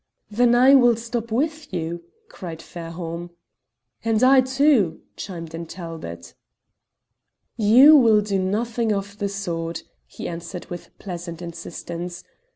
[0.31, 3.29] "Then I will stop with you," cried Fairholme.
[4.03, 6.33] "And I too," chimed in Talbot.
[7.55, 12.23] "You will do nothing of the sort," he answered with pleasant insistence.